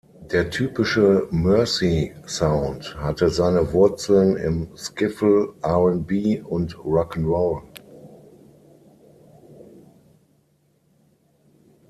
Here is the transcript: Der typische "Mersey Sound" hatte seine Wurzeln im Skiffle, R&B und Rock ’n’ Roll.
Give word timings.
Der 0.31 0.49
typische 0.49 1.27
"Mersey 1.29 2.15
Sound" 2.25 2.95
hatte 2.99 3.29
seine 3.29 3.71
Wurzeln 3.71 4.35
im 4.35 4.75
Skiffle, 4.75 5.53
R&B 5.61 6.41
und 6.41 6.83
Rock 6.83 7.17
’n’ 7.17 7.25
Roll. 7.25 7.61